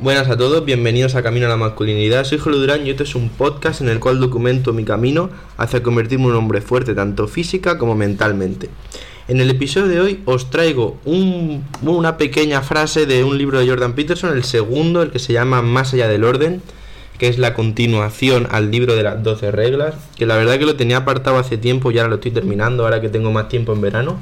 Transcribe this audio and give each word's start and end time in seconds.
Buenas 0.00 0.28
a 0.28 0.36
todos, 0.36 0.64
bienvenidos 0.64 1.16
a 1.16 1.24
Camino 1.24 1.46
a 1.46 1.48
la 1.48 1.56
Masculinidad. 1.56 2.22
Soy 2.22 2.38
Julio 2.38 2.60
Durán 2.60 2.86
y 2.86 2.90
este 2.90 3.02
es 3.02 3.16
un 3.16 3.30
podcast 3.30 3.80
en 3.80 3.88
el 3.88 3.98
cual 3.98 4.20
documento 4.20 4.72
mi 4.72 4.84
camino 4.84 5.28
hacia 5.56 5.82
convertirme 5.82 6.26
en 6.26 6.30
un 6.30 6.36
hombre 6.36 6.60
fuerte, 6.60 6.94
tanto 6.94 7.26
física 7.26 7.78
como 7.78 7.96
mentalmente. 7.96 8.70
En 9.26 9.40
el 9.40 9.50
episodio 9.50 9.88
de 9.88 10.00
hoy 10.00 10.22
os 10.24 10.50
traigo 10.50 10.98
una 11.04 12.16
pequeña 12.16 12.62
frase 12.62 13.06
de 13.06 13.24
un 13.24 13.38
libro 13.38 13.58
de 13.58 13.68
Jordan 13.68 13.94
Peterson, 13.94 14.36
el 14.36 14.44
segundo, 14.44 15.02
el 15.02 15.10
que 15.10 15.18
se 15.18 15.32
llama 15.32 15.62
Más 15.62 15.92
allá 15.92 16.06
del 16.06 16.22
orden, 16.22 16.62
que 17.18 17.26
es 17.26 17.38
la 17.38 17.52
continuación 17.52 18.46
al 18.52 18.70
libro 18.70 18.94
de 18.94 19.02
las 19.02 19.20
12 19.24 19.50
reglas, 19.50 19.96
que 20.16 20.26
la 20.26 20.36
verdad 20.36 20.60
que 20.60 20.66
lo 20.66 20.76
tenía 20.76 20.98
apartado 20.98 21.38
hace 21.38 21.58
tiempo 21.58 21.90
y 21.90 21.98
ahora 21.98 22.10
lo 22.10 22.14
estoy 22.14 22.30
terminando, 22.30 22.84
ahora 22.84 23.00
que 23.00 23.08
tengo 23.08 23.32
más 23.32 23.48
tiempo 23.48 23.72
en 23.72 23.80
verano. 23.80 24.20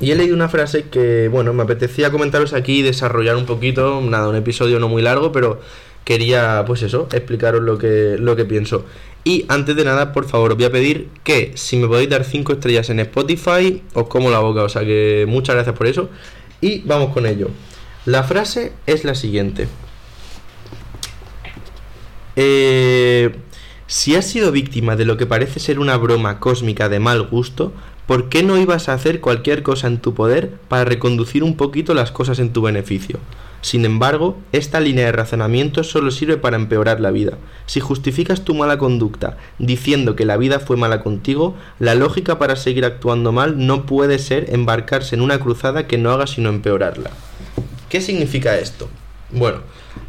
Y 0.00 0.12
he 0.12 0.14
leído 0.14 0.34
una 0.34 0.48
frase 0.48 0.84
que, 0.84 1.28
bueno, 1.28 1.52
me 1.52 1.64
apetecía 1.64 2.10
comentaros 2.10 2.52
aquí 2.52 2.78
y 2.78 2.82
desarrollar 2.82 3.36
un 3.36 3.46
poquito, 3.46 4.00
nada, 4.00 4.28
un 4.28 4.36
episodio 4.36 4.78
no 4.78 4.88
muy 4.88 5.02
largo, 5.02 5.32
pero 5.32 5.60
quería, 6.04 6.64
pues 6.66 6.82
eso, 6.82 7.08
explicaros 7.12 7.62
lo 7.62 7.78
que, 7.78 8.16
lo 8.18 8.36
que 8.36 8.44
pienso. 8.44 8.84
Y 9.24 9.44
antes 9.48 9.74
de 9.74 9.84
nada, 9.84 10.12
por 10.12 10.26
favor, 10.26 10.52
os 10.52 10.56
voy 10.56 10.66
a 10.66 10.70
pedir 10.70 11.08
que 11.24 11.52
si 11.56 11.76
me 11.76 11.88
podéis 11.88 12.08
dar 12.08 12.24
5 12.24 12.52
estrellas 12.52 12.88
en 12.90 13.00
Spotify, 13.00 13.82
os 13.92 14.06
como 14.06 14.30
la 14.30 14.38
boca, 14.38 14.62
o 14.62 14.68
sea 14.68 14.82
que 14.82 15.26
muchas 15.28 15.56
gracias 15.56 15.76
por 15.76 15.86
eso. 15.86 16.08
Y 16.60 16.80
vamos 16.86 17.12
con 17.12 17.26
ello. 17.26 17.50
La 18.06 18.22
frase 18.22 18.72
es 18.86 19.04
la 19.04 19.14
siguiente. 19.14 19.68
Eh, 22.36 23.34
si 23.86 24.14
has 24.14 24.26
sido 24.26 24.52
víctima 24.52 24.96
de 24.96 25.04
lo 25.04 25.16
que 25.16 25.26
parece 25.26 25.60
ser 25.60 25.78
una 25.78 25.96
broma 25.96 26.38
cósmica 26.40 26.88
de 26.88 27.00
mal 27.00 27.26
gusto, 27.26 27.72
¿por 28.08 28.30
qué 28.30 28.42
no 28.42 28.56
ibas 28.56 28.88
a 28.88 28.94
hacer 28.94 29.20
cualquier 29.20 29.62
cosa 29.62 29.86
en 29.86 29.98
tu 29.98 30.14
poder 30.14 30.50
para 30.68 30.86
reconducir 30.86 31.44
un 31.44 31.56
poquito 31.56 31.92
las 31.92 32.10
cosas 32.10 32.38
en 32.38 32.54
tu 32.54 32.62
beneficio? 32.62 33.20
Sin 33.60 33.84
embargo, 33.84 34.38
esta 34.52 34.80
línea 34.80 35.04
de 35.04 35.12
razonamiento 35.12 35.84
solo 35.84 36.10
sirve 36.10 36.38
para 36.38 36.56
empeorar 36.56 37.00
la 37.00 37.10
vida. 37.10 37.36
Si 37.66 37.80
justificas 37.80 38.44
tu 38.44 38.54
mala 38.54 38.78
conducta 38.78 39.36
diciendo 39.58 40.16
que 40.16 40.24
la 40.24 40.38
vida 40.38 40.58
fue 40.58 40.78
mala 40.78 41.02
contigo, 41.02 41.54
la 41.78 41.94
lógica 41.94 42.38
para 42.38 42.56
seguir 42.56 42.86
actuando 42.86 43.30
mal 43.30 43.66
no 43.66 43.84
puede 43.84 44.18
ser 44.18 44.54
embarcarse 44.54 45.14
en 45.14 45.20
una 45.20 45.38
cruzada 45.38 45.86
que 45.86 45.98
no 45.98 46.10
haga 46.10 46.26
sino 46.26 46.48
empeorarla. 46.48 47.10
¿Qué 47.90 48.00
significa 48.00 48.56
esto? 48.56 48.88
Bueno, 49.30 49.58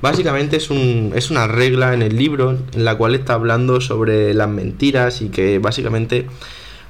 básicamente 0.02 0.56
es, 0.56 0.70
un, 0.70 1.12
es 1.16 1.32
una 1.32 1.48
regla 1.48 1.94
en 1.94 2.02
el 2.02 2.16
libro 2.16 2.58
en 2.72 2.86
la 2.86 2.96
cual 2.96 3.14
está 3.14 3.34
hablando 3.34 3.82
sobre 3.82 4.34
las 4.34 4.48
mentiras 4.48 5.22
y 5.22 5.28
que 5.28 5.60
básicamente 5.60 6.28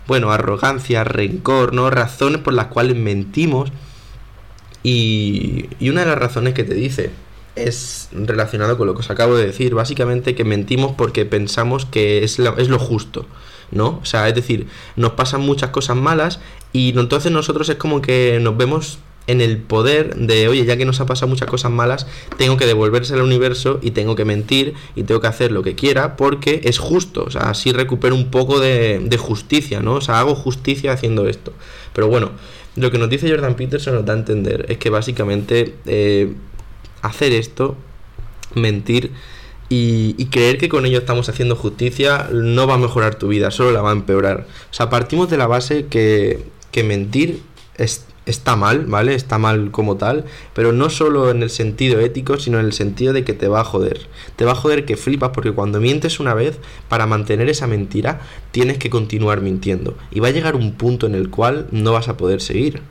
bueno, 0.09 0.31
arrogancia, 0.31 1.03
rencor, 1.03 1.71
¿no? 1.73 1.91
Razones 1.91 2.41
por 2.41 2.53
las 2.53 2.65
cuales 2.65 2.97
mentimos. 2.97 3.71
Y, 4.81 5.67
y 5.79 5.89
una 5.89 6.02
de 6.02 6.07
las 6.07 6.17
razones 6.17 6.55
que 6.55 6.63
te 6.63 6.73
dice 6.73 7.11
es 7.55 8.09
relacionado 8.11 8.75
con 8.75 8.87
lo 8.87 8.95
que 8.95 9.02
os 9.02 9.11
acabo 9.11 9.35
de 9.35 9.45
decir. 9.45 9.75
Básicamente 9.75 10.33
que 10.33 10.43
mentimos 10.43 10.93
porque 10.97 11.25
pensamos 11.25 11.85
que 11.85 12.23
es 12.23 12.39
lo, 12.39 12.57
es 12.57 12.69
lo 12.69 12.80
justo, 12.80 13.27
¿no? 13.69 13.99
O 14.02 14.05
sea, 14.05 14.27
es 14.27 14.33
decir, 14.33 14.65
nos 14.95 15.11
pasan 15.11 15.41
muchas 15.41 15.69
cosas 15.69 15.95
malas 15.95 16.39
y 16.73 16.97
entonces 16.97 17.31
nosotros 17.31 17.69
es 17.69 17.75
como 17.75 18.02
que 18.02 18.39
nos 18.41 18.57
vemos 18.57 18.97
en 19.30 19.41
el 19.41 19.58
poder 19.59 20.16
de, 20.16 20.47
oye, 20.47 20.66
ya 20.66 20.75
que 20.75 20.85
nos 20.85 20.99
ha 21.02 21.05
pasado 21.05 21.27
muchas 21.27 21.47
cosas 21.47 21.72
malas, 21.72 22.08
tengo 22.38 22.58
que 22.58 22.66
devolverse 22.66 23.13
al 23.13 23.22
universo 23.22 23.80
y 23.83 23.91
tengo 23.91 24.16
que 24.16 24.25
mentir 24.25 24.73
y 24.95 25.03
tengo 25.03 25.21
que 25.21 25.27
hacer 25.27 25.52
lo 25.52 25.61
que 25.61 25.75
quiera 25.75 26.17
porque 26.17 26.61
es 26.63 26.80
justo, 26.80 27.25
o 27.25 27.30
sea, 27.30 27.44
así 27.44 27.71
recupero 27.71 28.16
un 28.16 28.31
poco 28.31 28.59
de, 28.59 29.17
justicia, 29.19 29.81
¿no? 29.81 29.95
O 29.95 30.02
sea, 30.02 30.19
hago 30.19 30.33
justicia 30.33 30.94
haciendo 30.94 31.27
esto. 31.27 31.53
Pero 31.94 32.08
bueno, 32.08 32.31
lo 32.75 32.89
que 32.89 32.97
nos 32.97 33.08
dice 33.08 33.30
Jordan 33.30 33.55
Peterson 33.55 33.93
nos 33.93 34.05
da 34.05 34.14
a 34.14 34.17
entender 34.17 34.65
es 34.70 34.80
que 34.80 34.89
básicamente 34.89 35.75
eh, 35.86 36.33
hacer 37.04 37.31
esto, 37.33 37.75
mentir, 38.55 39.11
y, 39.71 40.25
creer 40.31 40.58
que 40.58 40.70
con 40.70 40.87
ello 40.87 40.98
estamos 40.98 41.30
haciendo 41.30 41.55
justicia 41.55 42.30
no 42.33 42.65
va 42.65 42.73
a 42.73 42.77
mejorar 42.80 43.15
tu 43.15 43.27
vida, 43.27 43.52
solo 43.52 43.71
la 43.71 43.83
va 43.83 43.92
a 43.92 43.93
empeorar. 43.93 44.48
O 44.71 44.73
sea, 44.73 44.89
partimos 44.89 45.30
de 45.30 45.37
la 45.37 45.45
base 45.45 45.86
que, 45.86 46.43
que 46.71 46.83
mentir 46.83 47.43
es 47.77 48.08
está 48.30 48.56
mal, 48.56 48.86
¿vale? 48.86 49.16
Está 49.16 49.38
mal 49.38 49.72
como 49.72 49.98
tal, 49.98 50.26
pero 50.54 50.72
no 50.72 50.90
solo 50.90 51.32
en 51.32 51.44
el 51.44 51.50
sentido 51.50 52.00
ético, 52.00 52.38
sino 52.38 52.60
en 52.60 52.66
el 52.66 52.73
sentido 52.73 53.14
de 53.14 53.23
que 53.23 53.34
te 53.34 53.48
va 53.48 53.62
a 53.62 53.64
joder. 53.64 54.08
Te 54.36 54.45
va 54.45 54.54
a 54.54 54.56
joder 54.56 54.86
que 54.86 54.98
flipas 54.98 55.32
porque 55.34 55.52
cuando 55.52 55.80
mientes 55.80 56.20
una 56.20 56.34
vez, 56.34 56.60
para 56.88 57.06
mantener 57.06 57.50
esa 57.50 57.67
mentira, 57.67 58.22
tienes 58.52 58.78
que 58.78 58.90
continuar 58.90 59.42
mintiendo. 59.42 59.98
Y 60.12 60.20
va 60.20 60.30
a 60.30 60.32
llegar 60.32 60.56
un 60.56 60.73
punto 60.73 61.08
en 61.08 61.16
el 61.16 61.30
cual 61.30 61.67
no 61.72 61.92
vas 61.92 62.08
a 62.08 62.17
poder 62.17 62.42
seguir. 62.42 62.82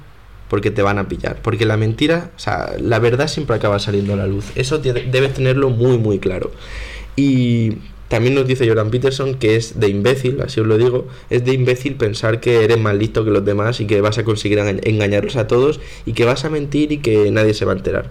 Porque 0.49 0.71
te 0.71 0.81
van 0.81 0.99
a 0.99 1.09
pillar. 1.09 1.41
Porque 1.43 1.66
la 1.66 1.76
mentira, 1.76 2.31
o 2.34 2.38
sea, 2.38 2.72
la 2.81 2.99
verdad 2.99 3.28
siempre 3.28 3.55
acaba 3.55 3.78
saliendo 3.78 4.15
a 4.15 4.16
la 4.16 4.26
luz. 4.26 4.47
Eso 4.55 4.78
debes 4.78 5.34
tenerlo 5.34 5.69
muy, 5.69 5.99
muy 5.99 6.19
claro. 6.19 6.53
Y 7.16 7.76
también 8.08 8.34
nos 8.34 8.46
dice 8.46 8.66
Jordan 8.66 8.91
Peterson 8.91 9.34
que 9.34 9.56
es 9.56 9.78
de 9.78 9.88
imbécil, 9.88 10.41
así 10.41 10.60
os 10.60 10.66
lo 10.66 10.78
digo, 10.78 11.06
es 11.30 11.44
de 11.44 11.52
imbécil 11.52 11.96
pensar 11.96 12.41
que 12.41 12.64
eres 12.64 12.78
más 12.78 12.96
listo 12.96 13.24
que 13.24 13.30
los 13.30 13.44
demás 13.44 13.80
y 13.80 13.86
que 13.86 14.00
vas 14.00 14.19
a 14.19 14.24
conseguir 14.24 14.58
engañarlos 14.58 15.36
a 15.36 15.46
todos 15.46 15.80
y 16.06 16.12
que 16.14 16.24
vas 16.24 16.44
a 16.44 16.50
mentir 16.50 16.92
y 16.92 16.98
que 16.98 17.30
nadie 17.30 17.54
se 17.54 17.64
va 17.64 17.72
a 17.72 17.76
enterar. 17.76 18.10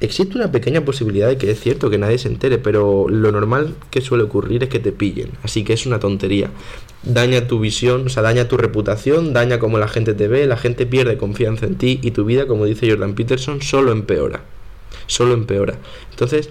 Existe 0.00 0.36
una 0.36 0.50
pequeña 0.50 0.84
posibilidad 0.84 1.28
de 1.28 1.36
que 1.36 1.48
es 1.48 1.60
cierto 1.60 1.88
que 1.88 1.96
nadie 1.96 2.18
se 2.18 2.26
entere, 2.26 2.58
pero 2.58 3.06
lo 3.08 3.30
normal 3.30 3.76
que 3.90 4.00
suele 4.00 4.24
ocurrir 4.24 4.64
es 4.64 4.68
que 4.68 4.80
te 4.80 4.90
pillen, 4.90 5.30
así 5.44 5.62
que 5.62 5.74
es 5.74 5.86
una 5.86 6.00
tontería. 6.00 6.50
Daña 7.04 7.46
tu 7.46 7.60
visión, 7.60 8.06
o 8.06 8.08
sea, 8.08 8.24
daña 8.24 8.48
tu 8.48 8.56
reputación, 8.56 9.32
daña 9.32 9.60
cómo 9.60 9.78
la 9.78 9.86
gente 9.86 10.14
te 10.14 10.26
ve, 10.26 10.48
la 10.48 10.56
gente 10.56 10.86
pierde 10.86 11.18
confianza 11.18 11.66
en 11.66 11.76
ti 11.76 12.00
y 12.02 12.10
tu 12.10 12.24
vida, 12.24 12.48
como 12.48 12.64
dice 12.64 12.90
Jordan 12.90 13.14
Peterson, 13.14 13.62
solo 13.62 13.92
empeora. 13.92 14.42
Solo 15.06 15.34
empeora. 15.34 15.78
Entonces, 16.10 16.50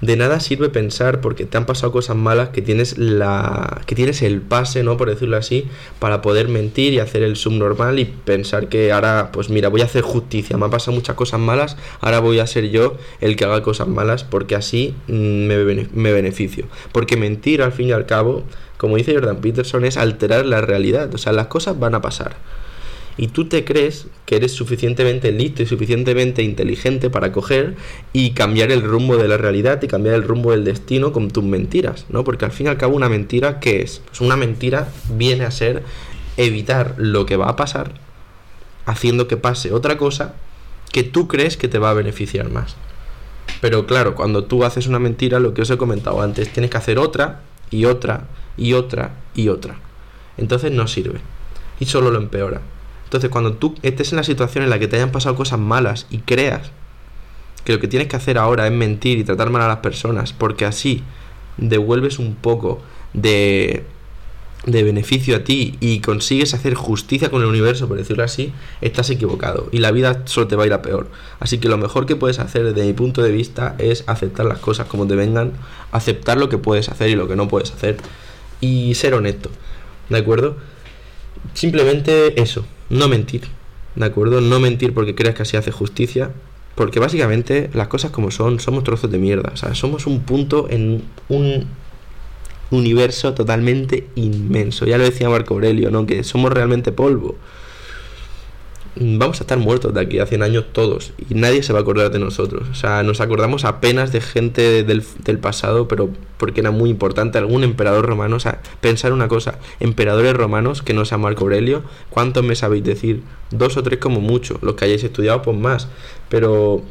de 0.00 0.16
nada 0.16 0.40
sirve 0.40 0.68
pensar 0.68 1.20
porque 1.20 1.46
te 1.46 1.56
han 1.56 1.64
pasado 1.64 1.90
cosas 1.90 2.16
malas 2.16 2.50
que 2.50 2.60
tienes 2.60 2.98
la 2.98 3.80
que 3.86 3.94
tienes 3.94 4.22
el 4.22 4.42
pase, 4.42 4.82
¿no? 4.82 4.96
por 4.96 5.08
decirlo 5.08 5.36
así, 5.36 5.66
para 5.98 6.20
poder 6.22 6.48
mentir 6.48 6.92
y 6.92 6.98
hacer 6.98 7.22
el 7.22 7.36
subnormal 7.36 7.98
y 7.98 8.04
pensar 8.04 8.68
que 8.68 8.92
ahora 8.92 9.30
pues 9.32 9.48
mira, 9.48 9.68
voy 9.68 9.80
a 9.80 9.84
hacer 9.84 10.02
justicia, 10.02 10.56
me 10.56 10.66
han 10.66 10.70
pasado 10.70 10.94
muchas 10.94 11.16
cosas 11.16 11.40
malas, 11.40 11.76
ahora 12.00 12.20
voy 12.20 12.40
a 12.40 12.46
ser 12.46 12.68
yo 12.68 12.96
el 13.20 13.36
que 13.36 13.44
haga 13.44 13.62
cosas 13.62 13.88
malas 13.88 14.24
porque 14.24 14.54
así 14.54 14.94
mm, 15.08 15.46
me, 15.46 15.88
me 15.92 16.12
beneficio. 16.12 16.66
Porque 16.92 17.16
mentir 17.16 17.62
al 17.62 17.72
fin 17.72 17.88
y 17.88 17.92
al 17.92 18.06
cabo, 18.06 18.44
como 18.76 18.96
dice 18.96 19.14
Jordan 19.14 19.40
Peterson, 19.40 19.84
es 19.84 19.96
alterar 19.96 20.44
la 20.44 20.60
realidad, 20.60 21.14
o 21.14 21.18
sea, 21.18 21.32
las 21.32 21.46
cosas 21.46 21.78
van 21.78 21.94
a 21.94 22.02
pasar 22.02 22.36
y 23.18 23.28
tú 23.28 23.48
te 23.48 23.64
crees 23.64 24.08
que 24.26 24.36
eres 24.36 24.52
suficientemente 24.52 25.32
listo 25.32 25.62
y 25.62 25.66
suficientemente 25.66 26.42
inteligente 26.42 27.08
para 27.10 27.32
coger 27.32 27.76
y 28.12 28.32
cambiar 28.32 28.70
el 28.70 28.82
rumbo 28.82 29.16
de 29.16 29.28
la 29.28 29.38
realidad 29.38 29.82
y 29.82 29.88
cambiar 29.88 30.16
el 30.16 30.22
rumbo 30.22 30.50
del 30.50 30.64
destino 30.64 31.12
con 31.12 31.30
tus 31.30 31.44
mentiras, 31.44 32.06
¿no? 32.08 32.24
Porque 32.24 32.44
al 32.44 32.52
fin 32.52 32.66
y 32.66 32.68
al 32.70 32.76
cabo 32.76 32.94
una 32.94 33.08
mentira, 33.08 33.60
¿qué 33.60 33.82
es? 33.82 34.02
Pues 34.06 34.20
una 34.20 34.36
mentira 34.36 34.88
viene 35.10 35.44
a 35.44 35.50
ser 35.50 35.82
evitar 36.36 36.94
lo 36.98 37.24
que 37.24 37.36
va 37.36 37.48
a 37.48 37.56
pasar 37.56 37.94
haciendo 38.84 39.26
que 39.28 39.36
pase 39.36 39.72
otra 39.72 39.96
cosa 39.96 40.34
que 40.92 41.02
tú 41.02 41.28
crees 41.28 41.56
que 41.56 41.68
te 41.68 41.78
va 41.78 41.90
a 41.90 41.94
beneficiar 41.94 42.50
más. 42.50 42.76
Pero 43.60 43.86
claro, 43.86 44.14
cuando 44.14 44.44
tú 44.44 44.64
haces 44.64 44.86
una 44.86 44.98
mentira, 44.98 45.40
lo 45.40 45.54
que 45.54 45.62
os 45.62 45.70
he 45.70 45.76
comentado 45.76 46.22
antes, 46.22 46.52
tienes 46.52 46.70
que 46.70 46.76
hacer 46.76 46.98
otra 46.98 47.40
y 47.70 47.84
otra 47.84 48.26
y 48.56 48.74
otra 48.74 49.14
y 49.34 49.48
otra. 49.48 49.78
Entonces 50.36 50.72
no 50.72 50.86
sirve. 50.86 51.20
Y 51.80 51.86
solo 51.86 52.10
lo 52.10 52.18
empeora. 52.18 52.60
Entonces, 53.06 53.30
cuando 53.30 53.54
tú 53.54 53.74
estés 53.82 54.12
en 54.12 54.16
la 54.16 54.24
situación 54.24 54.64
en 54.64 54.70
la 54.70 54.80
que 54.80 54.88
te 54.88 54.96
hayan 54.96 55.12
pasado 55.12 55.36
cosas 55.36 55.60
malas 55.60 56.06
y 56.10 56.18
creas 56.18 56.72
que 57.64 57.72
lo 57.72 57.80
que 57.80 57.88
tienes 57.88 58.08
que 58.08 58.16
hacer 58.16 58.36
ahora 58.36 58.66
es 58.66 58.72
mentir 58.72 59.18
y 59.18 59.24
tratar 59.24 59.50
mal 59.50 59.62
a 59.62 59.68
las 59.68 59.78
personas, 59.78 60.32
porque 60.32 60.64
así 60.64 61.02
devuelves 61.56 62.18
un 62.18 62.34
poco 62.34 62.82
de, 63.12 63.84
de 64.66 64.82
beneficio 64.82 65.36
a 65.36 65.44
ti 65.44 65.76
y 65.80 66.00
consigues 66.00 66.52
hacer 66.52 66.74
justicia 66.74 67.30
con 67.30 67.42
el 67.42 67.48
universo, 67.48 67.86
por 67.86 67.96
decirlo 67.96 68.24
así, 68.24 68.52
estás 68.80 69.10
equivocado 69.10 69.68
y 69.70 69.78
la 69.78 69.92
vida 69.92 70.22
solo 70.26 70.48
te 70.48 70.56
va 70.56 70.64
a 70.64 70.66
ir 70.66 70.72
a 70.72 70.82
peor. 70.82 71.08
Así 71.38 71.58
que 71.58 71.68
lo 71.68 71.78
mejor 71.78 72.06
que 72.06 72.16
puedes 72.16 72.40
hacer 72.40 72.64
desde 72.64 72.86
mi 72.86 72.92
punto 72.92 73.22
de 73.22 73.30
vista 73.30 73.76
es 73.78 74.02
aceptar 74.08 74.46
las 74.46 74.58
cosas 74.58 74.88
como 74.88 75.06
te 75.06 75.14
vengan, 75.14 75.52
aceptar 75.92 76.38
lo 76.38 76.48
que 76.48 76.58
puedes 76.58 76.88
hacer 76.88 77.10
y 77.10 77.14
lo 77.14 77.28
que 77.28 77.36
no 77.36 77.46
puedes 77.46 77.72
hacer 77.72 77.96
y 78.60 78.94
ser 78.94 79.14
honesto, 79.14 79.50
¿de 80.08 80.18
acuerdo? 80.18 80.56
Simplemente 81.54 82.40
eso, 82.40 82.66
no 82.90 83.08
mentir, 83.08 83.42
¿de 83.94 84.04
acuerdo? 84.04 84.40
No 84.40 84.60
mentir 84.60 84.94
porque 84.94 85.14
creas 85.14 85.34
que 85.34 85.42
así 85.42 85.56
hace 85.56 85.70
justicia, 85.70 86.32
porque 86.74 87.00
básicamente 87.00 87.70
las 87.72 87.88
cosas 87.88 88.10
como 88.10 88.30
son, 88.30 88.60
somos 88.60 88.84
trozos 88.84 89.10
de 89.10 89.18
mierda, 89.18 89.50
o 89.52 89.56
sea, 89.56 89.74
somos 89.74 90.06
un 90.06 90.20
punto 90.20 90.68
en 90.70 91.02
un 91.28 91.66
universo 92.70 93.34
totalmente 93.34 94.08
inmenso. 94.14 94.86
Ya 94.86 94.98
lo 94.98 95.04
decía 95.04 95.28
Marco 95.28 95.54
Aurelio, 95.54 95.90
¿no? 95.90 96.06
Que 96.06 96.24
somos 96.24 96.52
realmente 96.52 96.92
polvo. 96.92 97.36
Vamos 98.98 99.40
a 99.40 99.44
estar 99.44 99.58
muertos 99.58 99.92
de 99.92 100.00
aquí 100.00 100.18
a 100.20 100.26
100 100.26 100.42
años 100.42 100.64
todos 100.72 101.12
y 101.28 101.34
nadie 101.34 101.62
se 101.62 101.74
va 101.74 101.80
a 101.80 101.82
acordar 101.82 102.10
de 102.10 102.18
nosotros. 102.18 102.66
O 102.70 102.74
sea, 102.74 103.02
nos 103.02 103.20
acordamos 103.20 103.66
apenas 103.66 104.10
de 104.10 104.22
gente 104.22 104.82
del, 104.84 105.04
del, 105.22 105.38
pasado, 105.38 105.86
pero 105.86 106.08
porque 106.38 106.60
era 106.60 106.70
muy 106.70 106.88
importante 106.88 107.36
algún 107.36 107.62
emperador 107.62 108.06
romano. 108.06 108.36
O 108.36 108.40
sea, 108.40 108.62
pensar 108.80 109.12
una 109.12 109.28
cosa, 109.28 109.58
emperadores 109.80 110.32
romanos 110.34 110.80
que 110.80 110.94
no 110.94 111.04
sea 111.04 111.18
Marco 111.18 111.44
Aurelio, 111.44 111.82
¿cuántos 112.08 112.42
me 112.42 112.56
sabéis 112.56 112.84
decir? 112.84 113.22
Dos 113.50 113.76
o 113.76 113.82
tres 113.82 113.98
como 113.98 114.20
mucho, 114.20 114.58
los 114.62 114.76
que 114.76 114.86
hayáis 114.86 115.04
estudiado, 115.04 115.42
pues 115.42 115.58
más. 115.58 115.88
Pero 116.30 116.82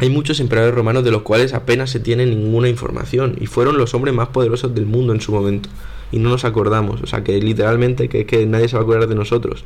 Hay 0.00 0.10
muchos 0.10 0.40
emperadores 0.40 0.74
romanos 0.74 1.04
de 1.04 1.12
los 1.12 1.22
cuales 1.22 1.54
apenas 1.54 1.90
se 1.90 2.00
tiene 2.00 2.26
ninguna 2.26 2.68
información 2.68 3.36
y 3.40 3.46
fueron 3.46 3.78
los 3.78 3.94
hombres 3.94 4.12
más 4.14 4.28
poderosos 4.28 4.74
del 4.74 4.86
mundo 4.86 5.12
en 5.12 5.20
su 5.20 5.30
momento 5.30 5.68
y 6.10 6.18
no 6.18 6.30
nos 6.30 6.44
acordamos, 6.44 7.00
o 7.02 7.06
sea 7.06 7.22
que 7.24 7.40
literalmente 7.40 8.08
que, 8.08 8.26
que 8.26 8.46
nadie 8.46 8.68
se 8.68 8.76
va 8.76 8.82
a 8.82 8.84
acordar 8.84 9.08
de 9.08 9.14
nosotros. 9.14 9.64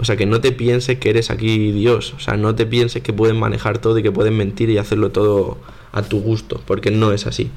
O 0.00 0.04
sea 0.04 0.16
que 0.16 0.26
no 0.26 0.40
te 0.40 0.52
pienses 0.52 0.98
que 0.98 1.10
eres 1.10 1.30
aquí 1.30 1.72
Dios, 1.72 2.14
o 2.14 2.20
sea, 2.20 2.36
no 2.36 2.54
te 2.54 2.66
pienses 2.66 3.02
que 3.02 3.12
pueden 3.12 3.38
manejar 3.38 3.78
todo 3.78 3.98
y 3.98 4.02
que 4.02 4.12
pueden 4.12 4.36
mentir 4.36 4.70
y 4.70 4.78
hacerlo 4.78 5.10
todo 5.10 5.58
a 5.92 6.02
tu 6.02 6.20
gusto, 6.20 6.60
porque 6.66 6.90
no 6.90 7.12
es 7.12 7.26
así. 7.26 7.50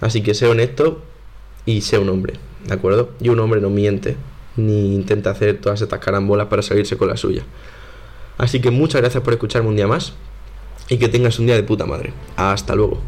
Así 0.00 0.22
que 0.22 0.34
sé 0.34 0.46
honesto 0.46 1.02
y 1.64 1.82
sé 1.82 1.98
un 1.98 2.08
hombre, 2.08 2.34
¿de 2.66 2.74
acuerdo? 2.74 3.10
Y 3.20 3.28
un 3.28 3.38
hombre 3.38 3.60
no 3.60 3.70
miente, 3.70 4.16
ni 4.56 4.94
intenta 4.94 5.30
hacer 5.30 5.60
todas 5.60 5.80
estas 5.80 6.00
carambolas 6.00 6.48
para 6.48 6.62
salirse 6.62 6.96
con 6.96 7.08
la 7.08 7.16
suya. 7.16 7.44
Así 8.36 8.60
que 8.60 8.70
muchas 8.70 9.00
gracias 9.00 9.22
por 9.22 9.32
escucharme 9.32 9.68
un 9.68 9.76
día 9.76 9.86
más 9.86 10.12
y 10.88 10.98
que 10.98 11.08
tengas 11.08 11.38
un 11.38 11.46
día 11.46 11.54
de 11.54 11.62
puta 11.62 11.86
madre. 11.86 12.12
Hasta 12.36 12.74
luego. 12.74 13.00